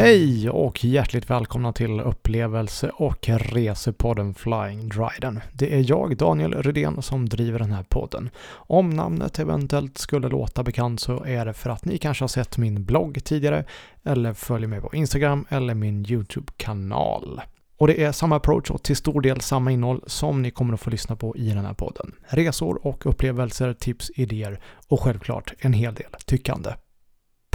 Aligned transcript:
Hej 0.00 0.50
och 0.50 0.84
hjärtligt 0.84 1.30
välkomna 1.30 1.72
till 1.72 2.00
upplevelse 2.00 2.90
och 2.94 3.28
resepodden 3.28 4.34
Flying 4.34 4.88
Dryden. 4.88 5.40
Det 5.52 5.74
är 5.74 5.90
jag, 5.90 6.16
Daniel 6.16 6.62
Rydén, 6.62 7.02
som 7.02 7.28
driver 7.28 7.58
den 7.58 7.72
här 7.72 7.82
podden. 7.82 8.30
Om 8.52 8.90
namnet 8.90 9.38
eventuellt 9.38 9.98
skulle 9.98 10.28
låta 10.28 10.62
bekant 10.62 11.00
så 11.00 11.24
är 11.24 11.46
det 11.46 11.52
för 11.52 11.70
att 11.70 11.84
ni 11.84 11.98
kanske 11.98 12.22
har 12.22 12.28
sett 12.28 12.58
min 12.58 12.84
blogg 12.84 13.24
tidigare 13.24 13.64
eller 14.04 14.34
följer 14.34 14.68
mig 14.68 14.80
på 14.80 14.94
Instagram 14.94 15.46
eller 15.48 15.74
min 15.74 16.06
YouTube-kanal. 16.10 17.40
Och 17.76 17.86
det 17.86 18.02
är 18.02 18.12
samma 18.12 18.36
approach 18.36 18.70
och 18.70 18.82
till 18.82 18.96
stor 18.96 19.20
del 19.20 19.40
samma 19.40 19.70
innehåll 19.70 20.04
som 20.06 20.42
ni 20.42 20.50
kommer 20.50 20.74
att 20.74 20.80
få 20.80 20.90
lyssna 20.90 21.16
på 21.16 21.36
i 21.36 21.48
den 21.48 21.64
här 21.64 21.74
podden. 21.74 22.12
Resor 22.28 22.86
och 22.86 23.06
upplevelser, 23.06 23.72
tips, 23.72 24.10
idéer 24.14 24.60
och 24.88 25.00
självklart 25.00 25.54
en 25.58 25.72
hel 25.72 25.94
del 25.94 26.10
tyckande 26.26 26.70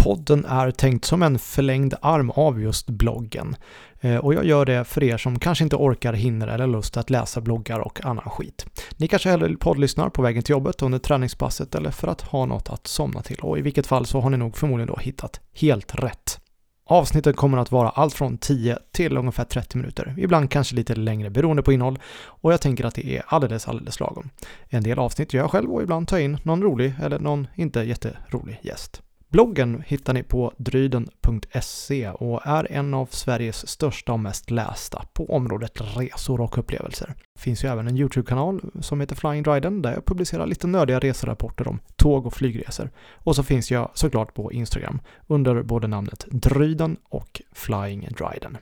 podden 0.06 0.46
är 0.46 0.72
tänkt 0.72 1.06
som 1.06 1.24
en 1.24 1.40
förlängd 1.40 1.94
arm 2.02 2.30
av 2.30 2.62
just 2.62 2.90
bloggen. 2.90 3.56
Eh, 4.02 4.18
och 4.18 4.34
jag 4.34 4.46
gör 4.46 4.66
det 4.66 4.84
för 4.84 5.04
er 5.04 5.18
som 5.18 5.40
kanske 5.40 5.64
inte 5.64 5.76
orkar, 5.76 6.14
hinner 6.14 6.48
eller 6.48 6.68
lust 6.68 6.98
att 6.98 7.10
läsa 7.10 7.42
bloggar 7.42 7.80
och 7.80 8.06
annan 8.06 8.30
skit. 8.30 8.66
Ni 8.98 9.08
kanske 9.08 9.30
hellre 9.30 9.56
poddlyssnar 9.56 10.10
på 10.10 10.22
vägen 10.22 10.44
till 10.44 10.54
jobbet 10.54 10.82
under 10.82 11.00
träningspasset 11.00 11.76
eller 11.76 11.92
för 11.92 12.08
att 12.08 12.22
ha 12.22 12.46
något 12.46 12.70
att 12.70 12.88
somna 12.88 13.22
till. 13.22 13.40
Och 13.40 13.58
i 13.58 13.62
vilket 13.62 13.88
fall 13.88 14.06
så 14.06 14.20
har 14.20 14.30
ni 14.30 14.38
nog 14.38 14.58
förmodligen 14.58 14.88
då 14.88 14.98
hittat 15.02 15.40
helt 15.54 15.96
rätt. 15.96 16.40
Avsnitten 16.86 17.34
kommer 17.34 17.58
att 17.58 17.72
vara 17.72 17.90
allt 17.90 18.14
från 18.14 18.38
10 18.38 18.78
till 18.92 19.18
ungefär 19.18 19.44
30 19.46 19.78
minuter, 19.78 20.16
ibland 20.18 20.52
kanske 20.52 20.76
lite 20.76 20.96
längre 20.96 21.30
beroende 21.30 21.64
på 21.64 21.74
innehåll 21.74 22.00
och 22.26 22.54
jag 22.54 22.62
tänker 22.62 22.86
att 22.86 22.96
det 22.96 23.18
är 23.18 23.24
alldeles, 23.28 23.68
alldeles 23.68 24.00
lagom. 24.00 24.30
En 24.70 24.84
del 24.84 25.00
avsnitt 25.00 25.34
gör 25.34 25.44
jag 25.44 25.52
själv 25.52 25.74
och 25.74 25.84
ibland 25.84 26.08
tar 26.08 26.18
jag 26.18 26.24
in 26.26 26.38
någon 26.44 26.64
rolig 26.64 26.94
eller 27.04 27.20
någon 27.20 27.48
inte 27.56 27.80
jätterolig 27.80 28.60
gäst. 28.64 29.02
Bloggen 29.30 29.84
hittar 29.88 30.14
ni 30.14 30.24
på 30.24 30.54
dryden.se 30.58 32.10
och 32.10 32.42
är 32.48 32.72
en 32.72 32.94
av 32.94 33.06
Sveriges 33.06 33.68
största 33.68 34.14
och 34.14 34.20
mest 34.20 34.52
lästa 34.52 35.06
på 35.14 35.34
området 35.34 35.82
resor 35.98 36.42
och 36.42 36.58
upplevelser. 36.58 37.14
Det 37.34 37.42
finns 37.42 37.64
ju 37.64 37.70
även 37.70 37.88
en 37.88 37.98
YouTube-kanal 37.98 38.62
som 38.82 39.02
heter 39.02 39.16
Flying 39.16 39.44
Dryden 39.44 39.82
där 39.82 39.94
jag 39.94 40.06
publicerar 40.06 40.46
lite 40.46 40.68
nördiga 40.68 41.00
reserapporter 41.00 41.68
om 41.68 41.80
tåg 41.96 42.26
och 42.26 42.34
flygresor. 42.34 42.90
Och 43.14 43.36
så 43.36 43.44
finns 43.44 43.72
jag 43.72 43.92
såklart 43.94 44.34
på 44.34 44.52
Instagram 44.52 45.02
under 45.28 45.64
både 45.64 45.88
namnet 45.88 46.26
Dryden 46.32 46.98
och 47.04 47.42
Flying 47.52 48.08
Dryden. 48.18 48.58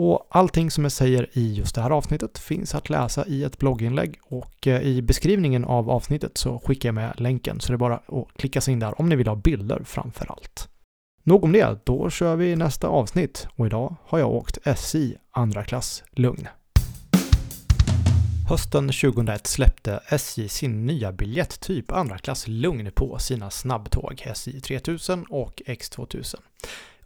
Och 0.00 0.26
allting 0.30 0.70
som 0.70 0.84
jag 0.84 0.92
säger 0.92 1.28
i 1.32 1.54
just 1.54 1.74
det 1.74 1.80
här 1.80 1.90
avsnittet 1.90 2.38
finns 2.38 2.74
att 2.74 2.90
läsa 2.90 3.26
i 3.26 3.44
ett 3.44 3.58
blogginlägg 3.58 4.18
och 4.22 4.66
eh, 4.66 4.82
i 4.82 5.02
beskrivningen 5.02 5.64
av 5.64 5.90
avsnittet 5.90 6.38
så 6.38 6.58
skickar 6.58 6.88
jag 6.88 6.94
med 6.94 7.20
länken 7.20 7.60
så 7.60 7.72
det 7.72 7.76
är 7.76 7.78
bara 7.78 7.94
att 7.94 8.36
klicka 8.36 8.60
sig 8.60 8.72
in 8.72 8.78
där 8.78 9.00
om 9.00 9.08
ni 9.08 9.16
vill 9.16 9.28
ha 9.28 9.34
bilder 9.34 9.82
framför 9.84 10.32
allt. 10.32 10.68
Nog 11.22 11.44
om 11.44 11.52
det, 11.52 11.78
då 11.84 12.10
kör 12.10 12.36
vi 12.36 12.56
nästa 12.56 12.88
avsnitt 12.88 13.48
och 13.56 13.66
idag 13.66 13.96
har 14.04 14.18
jag 14.18 14.30
åkt 14.30 14.58
SI 14.78 15.16
andra 15.30 15.64
klass 15.64 16.04
Lugn. 16.10 16.48
Hösten 18.48 18.88
2001 18.88 19.46
släppte 19.46 20.00
SJ 20.08 20.48
sin 20.48 20.86
nya 20.86 21.12
biljetttyp 21.12 21.92
andra 21.92 22.18
klass 22.18 22.48
Lugn 22.48 22.90
på 22.94 23.18
sina 23.18 23.50
snabbtåg 23.50 24.22
SJ 24.26 24.60
3000 24.60 25.24
och 25.30 25.62
X2000. 25.66 26.36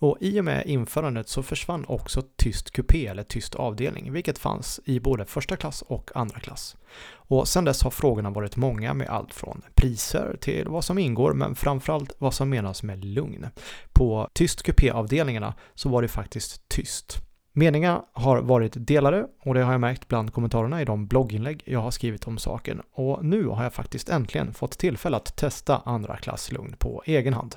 Och 0.02 0.16
i 0.20 0.40
och 0.40 0.44
med 0.44 0.66
införandet 0.66 1.28
så 1.28 1.42
försvann 1.42 1.84
också 1.88 2.22
tyst 2.36 2.70
kupé 2.70 3.06
eller 3.06 3.22
tyst 3.22 3.54
avdelning, 3.54 4.12
vilket 4.12 4.38
fanns 4.38 4.80
i 4.84 5.00
både 5.00 5.24
första 5.24 5.56
klass 5.56 5.82
och 5.82 6.10
andra 6.14 6.40
klass. 6.40 6.76
Och 7.10 7.48
sedan 7.48 7.64
dess 7.64 7.82
har 7.82 7.90
frågorna 7.90 8.30
varit 8.30 8.56
många 8.56 8.94
med 8.94 9.08
allt 9.08 9.34
från 9.34 9.62
priser 9.74 10.36
till 10.40 10.68
vad 10.68 10.84
som 10.84 10.98
ingår, 10.98 11.32
men 11.32 11.54
framförallt 11.54 12.12
vad 12.18 12.34
som 12.34 12.50
menas 12.50 12.82
med 12.82 13.04
lugn. 13.04 13.46
På 13.92 14.28
tyst 14.32 14.62
kupé-avdelningarna 14.62 15.54
så 15.74 15.88
var 15.88 16.02
det 16.02 16.08
faktiskt 16.08 16.68
tyst. 16.68 17.18
Meningarna 17.52 18.04
har 18.12 18.40
varit 18.40 18.72
delade 18.76 19.26
och 19.40 19.54
det 19.54 19.62
har 19.62 19.72
jag 19.72 19.80
märkt 19.80 20.08
bland 20.08 20.32
kommentarerna 20.32 20.82
i 20.82 20.84
de 20.84 21.06
blogginlägg 21.06 21.62
jag 21.66 21.80
har 21.80 21.90
skrivit 21.90 22.26
om 22.26 22.38
saken 22.38 22.82
och 22.92 23.24
nu 23.24 23.46
har 23.46 23.62
jag 23.62 23.72
faktiskt 23.72 24.08
äntligen 24.08 24.54
fått 24.54 24.78
tillfälle 24.78 25.16
att 25.16 25.36
testa 25.36 25.82
andra 25.84 26.16
klass 26.16 26.52
lugn 26.52 26.74
på 26.78 27.02
egen 27.06 27.34
hand. 27.34 27.56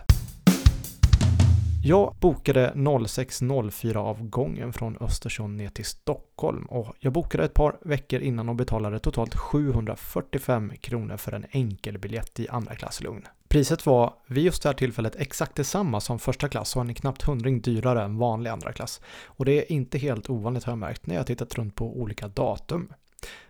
Jag 1.88 2.16
bokade 2.20 2.72
06.04 2.76 3.96
avgången 3.96 4.74
från 4.74 4.98
Östersund 4.98 5.58
ner 5.58 5.70
till 5.70 5.86
Stockholm 5.86 6.66
och 6.66 6.96
jag 7.00 7.14
bokade 7.14 7.44
ett 7.44 7.54
par 7.54 7.78
veckor 7.82 8.20
innan 8.20 8.50
och 8.50 8.56
betalade 8.56 9.00
totalt 9.00 9.36
745 9.36 10.74
kronor 10.82 11.18
för 11.18 11.32
en 11.32 11.46
enkelbiljett 11.52 12.40
i 12.40 12.48
andra 12.50 12.76
klass 12.76 13.02
lugn. 13.02 13.28
Priset 13.48 13.86
var 13.86 14.14
vid 14.28 14.44
just 14.44 14.64
det 14.64 14.70
här 14.70 14.74
tillfället 14.74 15.16
exakt 15.16 15.56
detsamma 15.56 16.02
som 16.02 16.20
första 16.20 16.50
klass 16.50 16.76
och 16.76 16.82
en 16.82 16.94
knappt 16.94 17.24
hundring 17.24 17.62
dyrare 17.62 18.04
än 18.04 18.18
vanlig 18.18 18.50
andra 18.50 18.74
klass. 18.74 19.02
Och 19.26 19.46
det 19.46 19.52
är 19.52 19.72
inte 19.72 19.98
helt 19.98 20.30
ovanligt 20.30 20.64
har 20.64 20.72
jag 20.72 20.78
märkt 20.78 21.08
när 21.08 21.16
jag 21.16 21.28
tittat 21.28 21.56
runt 21.56 21.76
på 21.76 22.00
olika 22.00 22.28
datum. 22.28 22.90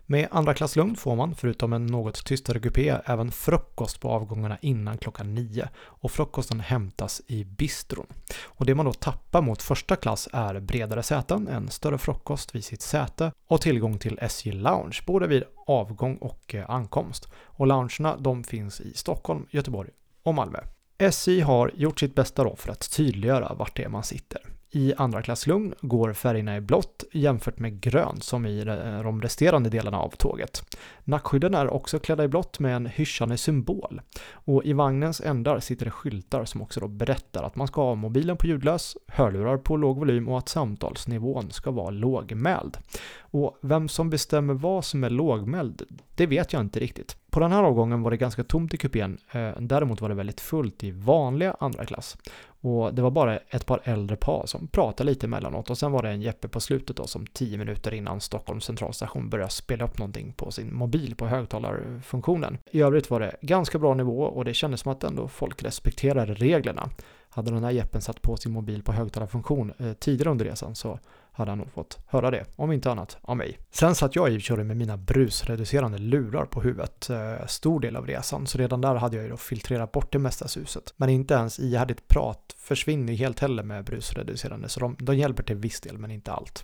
Med 0.07 0.27
andra 0.31 0.53
klass 0.53 0.75
lugn 0.75 0.95
får 0.95 1.15
man, 1.15 1.35
förutom 1.35 1.73
en 1.73 1.85
något 1.85 2.25
tystare 2.25 2.59
kupé, 2.59 2.97
även 3.05 3.31
frukost 3.31 3.99
på 3.99 4.09
avgångarna 4.09 4.57
innan 4.61 4.97
klockan 4.97 5.35
nio. 5.35 5.69
Och 5.77 6.11
frukosten 6.11 6.59
hämtas 6.59 7.21
i 7.27 7.43
bistron. 7.43 8.07
Och 8.43 8.65
det 8.65 8.75
man 8.75 8.85
då 8.85 8.93
tappar 8.93 9.41
mot 9.41 9.61
första 9.61 9.95
klass 9.95 10.29
är 10.33 10.59
bredare 10.59 11.03
säten, 11.03 11.47
en 11.47 11.69
större 11.69 11.97
frukost 11.97 12.55
vid 12.55 12.63
sitt 12.63 12.81
säte 12.81 13.31
och 13.47 13.61
tillgång 13.61 13.97
till 13.97 14.19
SJ 14.21 14.51
Lounge, 14.51 14.99
både 15.05 15.27
vid 15.27 15.43
avgång 15.67 16.15
och 16.15 16.55
eh, 16.55 16.69
ankomst. 16.69 17.27
Och 17.35 17.67
loungerna 17.67 18.17
de 18.17 18.43
finns 18.43 18.81
i 18.81 18.93
Stockholm, 18.93 19.45
Göteborg 19.49 19.89
och 20.23 20.33
Malmö. 20.33 20.59
SJ 20.97 21.41
har 21.41 21.71
gjort 21.75 21.99
sitt 21.99 22.15
bästa 22.15 22.43
då 22.43 22.55
för 22.55 22.71
att 22.71 22.91
tydliggöra 22.91 23.53
vart 23.53 23.75
det 23.75 23.83
är 23.83 23.89
man 23.89 24.03
sitter. 24.03 24.41
I 24.75 24.93
andra 24.97 25.21
klass 25.21 25.47
lugn 25.47 25.73
går 25.81 26.13
färgerna 26.13 26.57
i 26.57 26.61
blått 26.61 27.03
jämfört 27.11 27.59
med 27.59 27.81
grönt 27.81 28.23
som 28.23 28.45
i 28.45 28.63
de 29.03 29.21
resterande 29.21 29.69
delarna 29.69 29.99
av 29.99 30.09
tåget. 30.09 30.77
Nackskydden 31.03 31.53
är 31.53 31.69
också 31.69 31.99
klädda 31.99 32.23
i 32.23 32.27
blått 32.27 32.59
med 32.59 32.75
en 32.75 32.85
hyschande 32.85 33.37
symbol. 33.37 34.01
Och 34.31 34.65
i 34.65 34.73
vagnens 34.73 35.21
ändar 35.21 35.59
sitter 35.59 35.85
det 35.85 35.91
skyltar 35.91 36.45
som 36.45 36.61
också 36.61 36.79
då 36.79 36.87
berättar 36.87 37.43
att 37.43 37.55
man 37.55 37.67
ska 37.67 37.81
ha 37.81 37.95
mobilen 37.95 38.37
på 38.37 38.47
ljudlös, 38.47 38.97
hörlurar 39.07 39.57
på 39.57 39.77
låg 39.77 39.99
volym 39.99 40.27
och 40.27 40.37
att 40.37 40.49
samtalsnivån 40.49 41.51
ska 41.51 41.71
vara 41.71 41.89
lågmäld. 41.89 42.77
Och 43.19 43.59
vem 43.61 43.89
som 43.89 44.09
bestämmer 44.09 44.53
vad 44.53 44.85
som 44.85 45.03
är 45.03 45.09
lågmäld, 45.09 45.81
det 46.15 46.25
vet 46.25 46.53
jag 46.53 46.61
inte 46.61 46.79
riktigt. 46.79 47.17
På 47.35 47.41
den 47.41 47.51
här 47.51 47.63
avgången 47.63 48.03
var 48.03 48.11
det 48.11 48.17
ganska 48.17 48.43
tomt 48.43 48.73
i 48.73 48.77
kupén, 48.77 49.17
eh, 49.31 49.51
däremot 49.59 50.01
var 50.01 50.09
det 50.09 50.15
väldigt 50.15 50.41
fullt 50.41 50.83
i 50.83 50.91
vanliga 50.91 51.55
andra 51.59 51.85
klass. 51.85 52.17
Och 52.61 52.93
det 52.93 53.01
var 53.01 53.11
bara 53.11 53.37
ett 53.37 53.65
par 53.65 53.81
äldre 53.83 54.15
par 54.15 54.43
som 54.45 54.67
pratade 54.67 55.09
lite 55.09 55.25
emellanåt 55.25 55.69
och 55.69 55.77
sen 55.77 55.91
var 55.91 56.03
det 56.03 56.09
en 56.09 56.21
Jeppe 56.21 56.47
på 56.47 56.59
slutet 56.59 56.95
då 56.95 57.07
som 57.07 57.27
tio 57.27 57.57
minuter 57.57 57.93
innan 57.93 58.21
Stockholms 58.21 58.65
centralstation 58.65 59.29
började 59.29 59.51
spela 59.51 59.85
upp 59.85 59.97
någonting 59.97 60.33
på 60.33 60.51
sin 60.51 60.75
mobil 60.75 61.15
på 61.15 61.27
högtalarfunktionen. 61.27 62.57
I 62.71 62.81
övrigt 62.81 63.09
var 63.09 63.19
det 63.19 63.35
ganska 63.41 63.79
bra 63.79 63.93
nivå 63.93 64.23
och 64.23 64.45
det 64.45 64.53
kändes 64.53 64.81
som 64.81 64.91
att 64.91 65.03
ändå 65.03 65.27
folk 65.27 65.63
respekterade 65.63 66.33
reglerna. 66.33 66.89
Hade 67.29 67.51
den 67.51 67.63
här 67.63 67.71
Jeppen 67.71 68.01
satt 68.01 68.21
på 68.21 68.37
sin 68.37 68.51
mobil 68.51 68.83
på 68.83 68.91
högtalarfunktion 68.91 69.73
eh, 69.77 69.93
tidigare 69.93 70.31
under 70.31 70.45
resan 70.45 70.75
så 70.75 70.99
hade 71.35 71.51
han 71.51 71.57
nog 71.57 71.71
fått 71.71 71.99
höra 72.07 72.31
det, 72.31 72.45
om 72.55 72.71
inte 72.71 72.91
annat 72.91 73.17
av 73.21 73.37
mig. 73.37 73.59
Sen 73.71 73.95
satt 73.95 74.15
jag 74.15 74.31
i 74.31 74.39
körde 74.39 74.63
med 74.63 74.77
mina 74.77 74.97
brusreducerande 74.97 75.97
lurar 75.97 76.45
på 76.45 76.61
huvudet 76.61 77.09
eh, 77.09 77.45
stor 77.47 77.79
del 77.79 77.95
av 77.95 78.07
resan, 78.07 78.47
så 78.47 78.57
redan 78.57 78.81
där 78.81 78.95
hade 78.95 79.15
jag 79.15 79.23
ju 79.23 79.29
då 79.29 79.37
filtrerat 79.37 79.91
bort 79.91 80.11
det 80.11 80.19
mesta 80.19 80.47
suset. 80.47 80.93
Men 80.97 81.09
inte 81.09 81.33
ens 81.33 81.59
ihärdigt 81.59 82.07
prat 82.07 82.55
försvinner 82.57 83.13
helt 83.13 83.39
heller 83.39 83.63
med 83.63 83.85
brusreducerande, 83.85 84.69
så 84.69 84.79
de, 84.79 84.95
de 84.99 85.17
hjälper 85.17 85.43
till 85.43 85.55
viss 85.55 85.81
del, 85.81 85.97
men 85.97 86.11
inte 86.11 86.31
allt. 86.31 86.63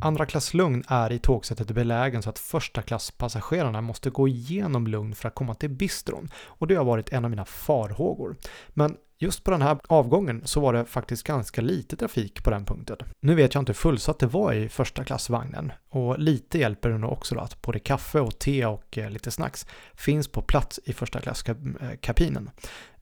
Andra 0.00 0.26
klass 0.26 0.54
lugn 0.54 0.84
är 0.88 1.12
i 1.12 1.18
tågsättet 1.18 1.70
belägen 1.70 2.22
så 2.22 2.30
att 2.30 2.38
första 2.38 2.82
klasspassagerarna 2.82 3.80
måste 3.80 4.10
gå 4.10 4.28
igenom 4.28 4.86
lugn 4.86 5.14
för 5.14 5.28
att 5.28 5.34
komma 5.34 5.54
till 5.54 5.70
bistron. 5.70 6.28
Och 6.44 6.66
det 6.66 6.74
har 6.74 6.84
varit 6.84 7.12
en 7.12 7.24
av 7.24 7.30
mina 7.30 7.44
farhågor. 7.44 8.36
Men 8.68 8.96
Just 9.18 9.44
på 9.44 9.50
den 9.50 9.62
här 9.62 9.78
avgången 9.86 10.42
så 10.44 10.60
var 10.60 10.72
det 10.72 10.84
faktiskt 10.84 11.22
ganska 11.22 11.62
lite 11.62 11.96
trafik 11.96 12.44
på 12.44 12.50
den 12.50 12.64
punkten. 12.64 12.96
Nu 13.20 13.34
vet 13.34 13.54
jag 13.54 13.62
inte 13.62 13.70
hur 13.70 13.74
fullsatt 13.74 14.18
det 14.18 14.26
var 14.26 14.52
i 14.52 14.68
första 14.68 15.04
klassvagnen 15.04 15.72
och 15.88 16.18
lite 16.18 16.58
hjälper 16.58 16.88
det 16.88 16.98
nog 16.98 17.12
också 17.12 17.34
då 17.34 17.40
att 17.40 17.62
både 17.62 17.78
kaffe 17.78 18.20
och 18.20 18.38
te 18.38 18.66
och 18.66 18.98
eh, 18.98 19.10
lite 19.10 19.30
snacks 19.30 19.66
finns 19.94 20.28
på 20.28 20.42
plats 20.42 20.80
i 20.84 20.92
första 20.92 21.20
klasskabinen. 21.20 22.50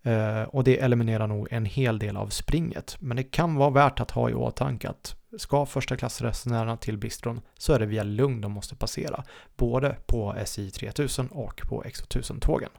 Eh, 0.02 0.38
eh, 0.38 0.42
och 0.42 0.64
det 0.64 0.80
eliminerar 0.80 1.26
nog 1.26 1.48
en 1.50 1.64
hel 1.64 1.98
del 1.98 2.16
av 2.16 2.28
springet. 2.28 2.96
Men 3.00 3.16
det 3.16 3.22
kan 3.22 3.54
vara 3.54 3.70
värt 3.70 4.00
att 4.00 4.10
ha 4.10 4.30
i 4.30 4.34
åtanke 4.34 4.88
att 4.88 5.16
ska 5.38 5.66
första 5.66 5.96
klassresenärerna 5.96 6.76
till 6.76 6.98
bistron 6.98 7.40
så 7.58 7.72
är 7.72 7.78
det 7.78 7.86
via 7.86 8.02
Lugn 8.02 8.40
de 8.40 8.52
måste 8.52 8.76
passera. 8.76 9.24
Både 9.56 9.96
på 10.06 10.36
SI 10.46 10.70
3000 10.70 11.26
och 11.28 11.62
på 11.68 11.82
X2000-tågen. 11.82 12.70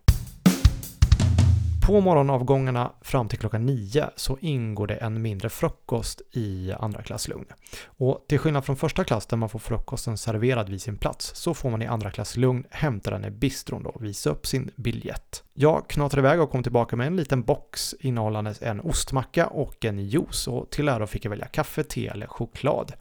På 1.86 2.02
morgonavgångarna 2.02 2.92
fram 3.02 3.30
till 3.30 3.40
klockan 3.40 3.66
9 3.66 4.10
så 4.16 4.38
ingår 4.42 4.88
det 4.88 4.96
en 4.96 5.22
mindre 5.22 5.50
frukost 5.50 6.22
i 6.32 6.72
andra 6.80 7.02
klass 7.02 7.28
lugn. 7.28 7.46
Och 7.86 8.26
till 8.28 8.40
skillnad 8.40 8.66
från 8.66 8.76
första 8.76 9.04
klass 9.04 9.26
där 9.26 9.38
man 9.38 9.50
får 9.50 9.60
frukosten 9.60 10.18
serverad 10.18 10.70
vid 10.70 10.82
sin 10.82 10.98
plats 10.98 11.36
så 11.36 11.54
får 11.54 11.70
man 11.70 11.82
i 11.82 11.86
andra 11.86 12.12
klass 12.12 12.38
lugn 12.38 12.64
hämta 12.70 13.12
den 13.12 13.26
i 13.26 13.32
bistron 13.32 13.84
då 13.84 13.90
och 13.90 14.04
visa 14.04 14.30
upp 14.30 14.48
sin 14.48 14.72
biljett. 14.76 15.44
Jag 15.54 15.88
knatade 15.90 16.20
iväg 16.20 16.42
och 16.42 16.52
kom 16.52 16.64
tillbaka 16.64 16.96
med 16.96 17.08
en 17.08 17.16
liten 17.16 17.44
box 17.44 17.96
innehållandes 18.00 18.62
en 18.62 18.80
ostmacka 18.80 19.48
och 19.48 19.86
en 19.86 20.00
juice 20.00 20.48
och 20.48 20.70
till 20.70 20.88
ära 20.90 21.08
fick 21.08 21.26
jag 21.26 21.30
välja 21.30 21.48
kaffe, 21.48 21.84
te 21.84 22.08
eller 22.08 22.28
choklad. 22.28 22.94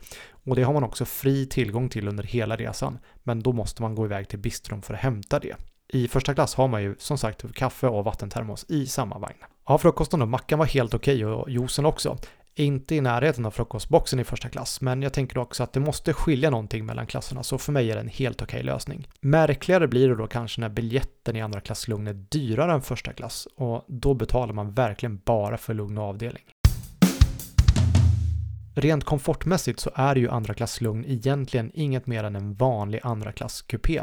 Och 0.44 0.56
det 0.56 0.62
har 0.62 0.72
man 0.72 0.84
också 0.84 1.04
fri 1.04 1.46
tillgång 1.46 1.88
till 1.88 2.08
under 2.08 2.24
hela 2.24 2.56
resan, 2.56 2.98
men 3.22 3.42
då 3.42 3.52
måste 3.52 3.82
man 3.82 3.94
gå 3.94 4.04
iväg 4.04 4.28
till 4.28 4.38
bistron 4.38 4.82
för 4.82 4.94
att 4.94 5.00
hämta 5.00 5.40
det. 5.40 5.56
I 5.94 6.08
första 6.08 6.34
klass 6.34 6.54
har 6.54 6.68
man 6.68 6.82
ju 6.82 6.94
som 6.98 7.18
sagt 7.18 7.54
kaffe 7.54 7.86
och 7.86 8.04
vattentermos 8.04 8.66
i 8.68 8.86
samma 8.86 9.18
vagn. 9.18 9.38
Ja, 9.66 9.78
frukosten 9.78 10.22
och 10.22 10.28
mackan 10.28 10.58
var 10.58 10.66
helt 10.66 10.94
okej 10.94 11.26
okay 11.26 11.34
och 11.34 11.50
juicen 11.50 11.86
också. 11.86 12.18
Inte 12.54 12.94
i 12.94 13.00
närheten 13.00 13.46
av 13.46 13.50
frukostboxen 13.50 14.20
i 14.20 14.24
första 14.24 14.48
klass, 14.48 14.80
men 14.80 15.02
jag 15.02 15.12
tänker 15.12 15.38
också 15.38 15.62
att 15.62 15.72
det 15.72 15.80
måste 15.80 16.12
skilja 16.12 16.50
någonting 16.50 16.86
mellan 16.86 17.06
klasserna, 17.06 17.42
så 17.42 17.58
för 17.58 17.72
mig 17.72 17.90
är 17.90 17.94
det 17.94 18.00
en 18.00 18.08
helt 18.08 18.42
okej 18.42 18.58
okay 18.58 18.72
lösning. 18.72 19.08
Märkligare 19.20 19.88
blir 19.88 20.08
det 20.08 20.14
då 20.14 20.26
kanske 20.26 20.60
när 20.60 20.68
biljetten 20.68 21.36
i 21.36 21.40
andra 21.40 21.60
klass 21.60 21.88
lugn 21.88 22.06
är 22.06 22.14
dyrare 22.14 22.72
än 22.72 22.82
första 22.82 23.12
klass 23.12 23.48
och 23.56 23.84
då 23.88 24.14
betalar 24.14 24.54
man 24.54 24.72
verkligen 24.72 25.20
bara 25.24 25.56
för 25.56 25.74
lugn 25.74 25.98
och 25.98 26.04
avdelning. 26.04 26.44
Rent 28.74 29.04
komfortmässigt 29.04 29.80
så 29.80 29.90
är 29.94 30.16
ju 30.16 30.28
andra 30.28 30.54
klass 30.54 30.80
lugn 30.80 31.04
egentligen 31.04 31.70
inget 31.74 32.06
mer 32.06 32.24
än 32.24 32.36
en 32.36 32.54
vanlig 32.54 33.00
andra 33.02 33.32
klass 33.32 33.62
kupé, 33.62 33.98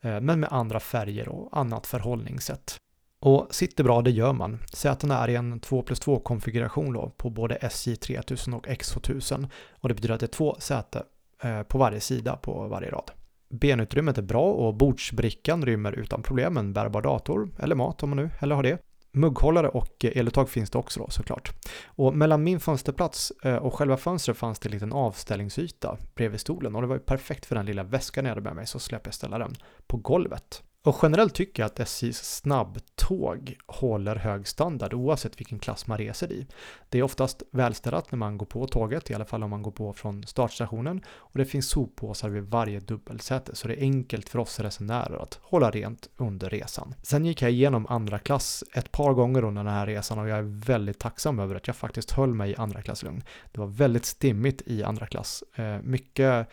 eh, 0.00 0.20
men 0.20 0.40
med 0.40 0.52
andra 0.52 0.80
färger 0.80 1.28
och 1.28 1.58
annat 1.58 1.86
förhållningssätt. 1.86 2.76
Och 3.20 3.54
sitter 3.54 3.84
bra, 3.84 4.02
det 4.02 4.10
gör 4.10 4.32
man. 4.32 4.58
Sätena 4.72 5.18
är 5.18 5.28
i 5.28 5.34
en 5.34 5.60
2 5.60 5.82
plus 5.82 6.00
2 6.00 6.18
konfiguration 6.18 6.92
då 6.92 7.12
på 7.16 7.30
både 7.30 7.54
SJ 7.54 7.96
3000 7.96 8.54
och 8.54 8.66
X2000 8.66 9.48
och 9.80 9.88
det 9.88 9.94
betyder 9.94 10.14
att 10.14 10.20
det 10.20 10.26
är 10.26 10.28
två 10.28 10.56
säten 10.58 11.02
eh, 11.42 11.62
på 11.62 11.78
varje 11.78 12.00
sida 12.00 12.36
på 12.36 12.68
varje 12.68 12.90
rad. 12.90 13.10
Benutrymmet 13.48 14.18
är 14.18 14.22
bra 14.22 14.52
och 14.52 14.74
bordsbrickan 14.74 15.64
rymmer 15.64 15.92
utan 15.92 16.22
problem 16.22 16.56
en 16.56 16.72
bärbar 16.72 17.02
dator 17.02 17.50
eller 17.58 17.74
mat 17.74 18.02
om 18.02 18.10
man 18.10 18.16
nu 18.16 18.30
eller 18.40 18.54
har 18.54 18.62
det. 18.62 18.78
Mugghållare 19.12 19.68
och 19.68 20.04
eluttag 20.04 20.48
finns 20.48 20.70
det 20.70 20.78
också 20.78 21.00
då 21.00 21.10
såklart. 21.10 21.52
Och 21.84 22.16
mellan 22.16 22.44
min 22.44 22.60
fönsterplats 22.60 23.32
eh, 23.44 23.56
och 23.56 23.74
själva 23.74 23.96
fönstret 23.96 24.36
fanns 24.36 24.58
det 24.58 24.68
en 24.68 24.72
liten 24.72 24.92
avställningsyta 24.92 25.96
bredvid 26.14 26.40
stolen 26.40 26.74
och 26.74 26.82
det 26.82 26.88
var 26.88 26.96
ju 26.96 27.02
perfekt 27.02 27.46
för 27.46 27.54
den 27.54 27.66
lilla 27.66 27.82
väskan 27.82 28.24
jag 28.24 28.30
hade 28.30 28.40
med 28.40 28.56
mig 28.56 28.66
så 28.66 28.78
släpper 28.78 29.08
jag 29.08 29.14
ställa 29.14 29.38
den 29.38 29.54
på 29.86 29.96
golvet. 29.96 30.62
Och 30.84 30.96
generellt 31.02 31.34
tycker 31.34 31.62
jag 31.62 31.66
att 31.66 31.80
SJs 31.80 32.36
snabbtåg 32.36 33.56
håller 33.66 34.16
hög 34.16 34.48
standard 34.48 34.94
oavsett 34.94 35.40
vilken 35.40 35.58
klass 35.58 35.86
man 35.86 35.98
reser 35.98 36.32
i. 36.32 36.46
Det 36.88 36.98
är 36.98 37.02
oftast 37.02 37.42
välstädat 37.50 38.12
när 38.12 38.16
man 38.16 38.38
går 38.38 38.46
på 38.46 38.66
tåget, 38.66 39.10
i 39.10 39.14
alla 39.14 39.24
fall 39.24 39.42
om 39.42 39.50
man 39.50 39.62
går 39.62 39.70
på 39.70 39.92
från 39.92 40.26
startstationen. 40.26 41.02
Och 41.08 41.38
det 41.38 41.44
finns 41.44 41.68
soppåsar 41.68 42.28
vid 42.28 42.42
varje 42.42 42.80
dubbelsäte 42.80 43.56
så 43.56 43.68
det 43.68 43.74
är 43.74 43.80
enkelt 43.80 44.28
för 44.28 44.38
oss 44.38 44.60
resenärer 44.60 45.22
att 45.22 45.38
hålla 45.42 45.70
rent 45.70 46.08
under 46.16 46.50
resan. 46.50 46.94
Sen 47.02 47.24
gick 47.24 47.42
jag 47.42 47.50
igenom 47.50 47.86
andra 47.86 48.18
klass 48.18 48.64
ett 48.74 48.92
par 48.92 49.12
gånger 49.12 49.44
under 49.44 49.64
den 49.64 49.72
här 49.72 49.86
resan 49.86 50.18
och 50.18 50.28
jag 50.28 50.38
är 50.38 50.66
väldigt 50.66 50.98
tacksam 50.98 51.38
över 51.38 51.54
att 51.54 51.66
jag 51.66 51.76
faktiskt 51.76 52.10
höll 52.10 52.34
mig 52.34 52.50
i 52.50 52.56
andra 52.56 52.82
klass 52.82 53.02
lugn. 53.02 53.22
Det 53.52 53.60
var 53.60 53.66
väldigt 53.66 54.04
stimmigt 54.04 54.62
i 54.66 54.82
andra 54.82 55.06
klass. 55.06 55.44
Eh, 55.54 55.78
mycket 55.82 56.48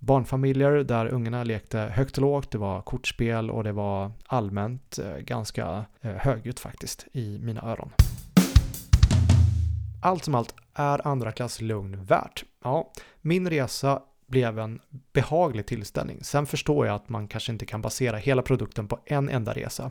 barnfamiljer 0.00 0.70
där 0.70 1.06
ungarna 1.06 1.44
lekte 1.44 1.78
högt 1.78 2.18
och 2.18 2.22
lågt, 2.22 2.50
det 2.50 2.58
var 2.58 2.80
kortspel 2.82 3.50
och 3.50 3.64
det 3.64 3.72
var 3.72 4.12
allmänt 4.26 4.98
eh, 4.98 5.16
ganska 5.16 5.84
eh, 6.00 6.12
högljutt 6.12 6.60
faktiskt 6.60 7.06
i 7.12 7.38
mina 7.38 7.62
öron. 7.62 7.90
Allt 10.02 10.24
som 10.24 10.34
allt 10.34 10.54
är 10.74 11.06
andra 11.06 11.32
klass 11.32 11.60
lugn 11.60 12.04
värt. 12.04 12.44
Ja, 12.64 12.92
min 13.20 13.50
resa 13.50 14.02
blev 14.26 14.58
en 14.58 14.80
behaglig 15.12 15.66
tillställning. 15.66 16.24
Sen 16.24 16.46
förstår 16.46 16.86
jag 16.86 16.94
att 16.94 17.08
man 17.08 17.28
kanske 17.28 17.52
inte 17.52 17.66
kan 17.66 17.82
basera 17.82 18.16
hela 18.16 18.42
produkten 18.42 18.88
på 18.88 19.00
en 19.06 19.28
enda 19.28 19.52
resa. 19.52 19.90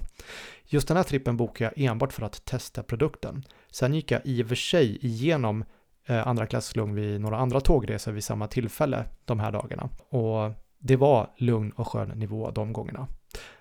Just 0.66 0.88
den 0.88 0.98
här 0.98 1.04
trippen 1.04 1.38
bokade 1.38 1.74
jag 1.76 1.86
enbart 1.86 2.14
för 2.14 2.24
att 2.24 2.46
testa 2.46 2.84
produkten. 2.84 3.44
Sen 3.72 3.94
gick 3.94 4.12
jag 4.12 4.22
i 4.24 4.44
och 4.44 4.48
för 4.48 4.56
sig 4.56 5.06
igenom 5.06 5.66
Eh, 6.06 6.28
andra 6.28 6.46
klass 6.46 6.76
lugn 6.76 6.96
vid 6.96 7.22
några 7.22 7.38
andra 7.38 7.62
tågresor 7.62 8.12
vid 8.12 8.24
samma 8.24 8.48
tillfälle 8.48 9.06
de 9.26 9.40
här 9.40 9.52
dagarna. 9.52 9.90
Och 10.10 10.52
det 10.80 10.96
var 10.96 11.30
lugn 11.38 11.72
och 11.72 11.88
skön 11.88 12.10
nivå 12.10 12.52
de 12.52 12.74
gångerna. 12.74 13.08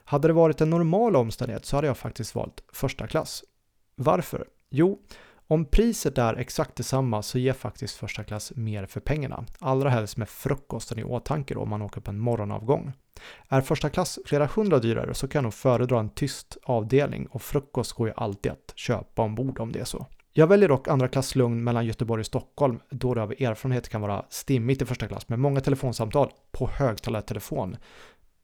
Hade 0.04 0.28
det 0.28 0.34
varit 0.34 0.60
en 0.60 0.70
normal 0.70 1.16
omständighet 1.16 1.64
så 1.64 1.76
hade 1.76 1.86
jag 1.86 1.96
faktiskt 1.96 2.34
valt 2.34 2.64
första 2.72 3.06
klass. 3.06 3.44
Varför? 3.96 4.44
Jo, 4.70 4.98
om 5.50 5.64
priset 5.64 6.18
är 6.18 6.34
exakt 6.34 6.76
detsamma 6.76 7.22
så 7.22 7.38
ger 7.38 7.52
faktiskt 7.52 7.96
första 7.96 8.24
klass 8.24 8.52
mer 8.56 8.86
för 8.86 9.00
pengarna. 9.00 9.44
Allra 9.58 9.90
helst 9.90 10.16
med 10.16 10.28
frukosten 10.28 10.98
i 10.98 11.04
åtanke 11.04 11.54
då 11.54 11.60
om 11.60 11.68
man 11.68 11.82
åker 11.82 12.00
på 12.00 12.10
en 12.10 12.18
morgonavgång. 12.18 12.92
Är 13.48 13.60
första 13.60 13.90
klass 13.90 14.18
flera 14.26 14.46
hundra 14.46 14.78
dyrare 14.78 15.14
så 15.14 15.28
kan 15.28 15.38
jag 15.38 15.42
nog 15.42 15.54
föredra 15.54 16.00
en 16.00 16.10
tyst 16.10 16.56
avdelning 16.62 17.26
och 17.26 17.42
frukost 17.42 17.92
går 17.92 18.08
ju 18.08 18.14
alltid 18.16 18.52
att 18.52 18.72
köpa 18.76 19.22
ombord 19.22 19.60
om 19.60 19.72
det 19.72 19.80
är 19.80 19.84
så. 19.84 20.06
Jag 20.38 20.46
väljer 20.46 20.68
dock 20.68 20.88
andra 20.88 21.08
klass 21.08 21.34
lugn 21.34 21.64
mellan 21.64 21.86
Göteborg 21.86 22.20
och 22.20 22.26
Stockholm 22.26 22.80
då 22.90 23.14
det 23.14 23.22
av 23.22 23.32
erfarenhet 23.32 23.88
kan 23.88 24.00
vara 24.00 24.24
stimmigt 24.28 24.82
i 24.82 24.84
första 24.84 25.08
klass 25.08 25.28
med 25.28 25.38
många 25.38 25.60
telefonsamtal 25.60 26.32
på 26.50 26.68
högtalartelefon 26.68 27.76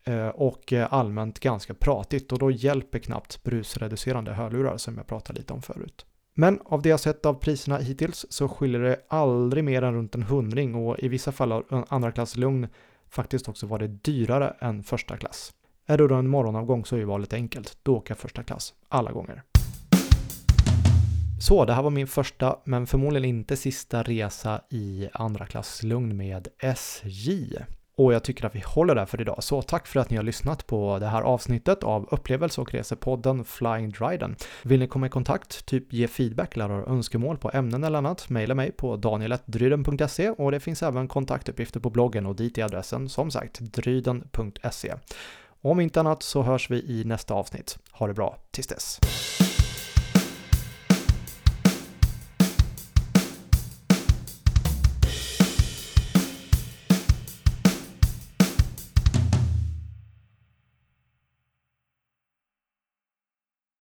eh, 0.05 0.29
och 0.29 0.73
eh, 0.73 0.93
allmänt 0.93 1.41
ganska 1.41 1.75
pratigt 1.75 2.33
och 2.33 2.39
då 2.39 2.51
hjälper 2.51 2.99
knappt 2.99 3.43
brusreducerande 3.43 4.33
hörlurar 4.33 4.77
som 4.77 4.97
jag 4.97 5.07
pratade 5.07 5.39
lite 5.39 5.53
om 5.53 5.63
förut. 5.63 6.07
Men 6.35 6.61
av 6.65 6.83
det 6.83 6.89
jag 6.89 7.01
sett 7.01 7.27
av 7.27 7.35
priserna 7.35 7.79
hittills 7.79 8.27
så 8.29 8.49
skiljer 8.49 8.81
det 8.81 9.01
aldrig 9.09 9.65
mer 9.65 9.83
än 9.83 9.95
runt 9.95 10.15
en 10.15 10.23
hundring 10.23 10.75
och 10.75 10.99
i 10.99 11.09
vissa 11.09 11.33
fall 11.33 11.53
har 11.53 11.85
andra 11.89 12.13
klass 12.13 12.37
lugn 12.37 12.69
faktiskt 13.09 13.49
också 13.49 13.67
varit 13.67 14.05
dyrare 14.05 14.57
än 14.61 14.83
första 14.83 15.17
klass. 15.17 15.53
Är 15.87 15.99
det 15.99 16.09
då 16.09 16.15
en 16.15 16.29
morgonavgång 16.29 16.85
så 16.85 16.95
är 16.97 17.01
ju 17.01 17.05
valet 17.05 17.33
enkelt. 17.33 17.79
Då 17.83 17.97
åker 17.97 18.11
jag 18.11 18.19
första 18.19 18.43
klass 18.43 18.75
alla 18.89 19.13
gånger. 19.13 19.43
Så, 21.47 21.65
det 21.65 21.73
här 21.73 21.83
var 21.83 21.91
min 21.91 22.07
första, 22.07 22.59
men 22.65 22.87
förmodligen 22.87 23.29
inte 23.29 23.57
sista 23.57 24.03
resa 24.03 24.61
i 24.71 25.09
andra 25.13 25.47
klass 25.47 25.83
lugn 25.83 26.17
med 26.17 26.49
SJ. 26.59 27.57
Och 27.97 28.15
jag 28.15 28.25
tycker 28.25 28.47
att 28.47 28.55
vi 28.55 28.63
håller 28.67 28.95
där 28.95 29.07
för 29.07 29.21
idag. 29.21 29.45
Så 29.45 29.63
tack 29.63 29.87
för 29.87 30.01
att 30.01 30.11
ni 30.11 30.17
har 30.17 30.25
lyssnat 30.25 30.67
på 30.67 30.99
det 30.99 31.07
här 31.07 31.23
avsnittet 31.23 31.83
av 31.83 32.09
upplevelse 32.11 32.61
och 32.61 32.75
resepodden 32.75 33.45
Flying 33.45 33.91
Dryden. 33.91 34.37
Vill 34.63 34.81
ni 34.81 34.87
komma 34.89 35.07
i 35.07 35.11
kontakt, 35.11 35.67
typ 35.67 35.93
ge 35.93 36.09
feedback 36.09 36.57
eller 36.57 36.69
ha 36.69 36.87
önskemål 36.87 37.39
på 37.39 37.51
ämnen 37.55 37.85
eller 37.85 37.99
annat, 37.99 38.29
mejla 38.29 38.55
mig 38.55 38.73
på 38.73 38.97
danieletdryden.se 38.97 40.31
och 40.31 40.51
det 40.51 40.61
finns 40.61 40.83
även 40.83 41.09
kontaktuppgifter 41.09 41.81
på 41.81 41.91
bloggen 41.91 42.27
och 42.27 42.37
dit 42.37 42.59
är 42.59 42.65
adressen 42.65 43.09
som 43.09 43.31
sagt 43.31 43.61
dryden.se. 43.61 44.95
Om 45.63 45.81
inte 45.81 46.01
annat 46.01 46.23
så 46.23 46.43
hörs 46.43 46.71
vi 46.71 46.77
i 46.77 47.05
nästa 47.05 47.35
avsnitt. 47.35 47.79
Ha 47.93 48.07
det 48.07 48.15
bra 48.15 48.37
tills 48.51 48.67
dess. 48.67 49.01